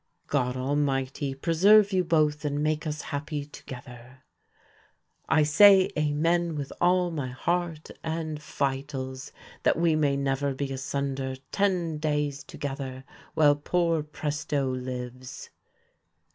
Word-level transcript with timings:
"God 0.25 0.57
Almighty 0.57 1.35
preserve 1.35 1.93
you 1.93 2.03
both 2.03 2.43
and 2.43 2.63
make 2.63 2.87
us 2.87 3.03
happy 3.03 3.45
together." 3.45 4.23
"I 5.29 5.43
say 5.43 5.91
Amen 5.95 6.55
with 6.55 6.73
all 6.81 7.11
my 7.11 7.27
heart 7.27 7.91
and 8.03 8.41
vitals, 8.41 9.31
that 9.61 9.77
we 9.77 9.95
may 9.95 10.17
never 10.17 10.55
be 10.55 10.73
asunder 10.73 11.35
ten 11.51 11.99
days 11.99 12.43
together 12.43 13.03
while 13.35 13.55
poor 13.55 14.01
Presto 14.01 14.69
lives." 14.73 15.51